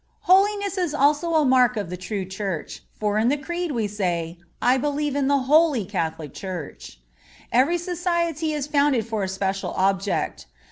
[0.21, 4.39] Holiness is also a mark of the true Church; for in the Creed we say,
[4.59, 6.99] "I believe in the holy Catholic Church."
[7.51, 10.47] Every society is founded for a special object.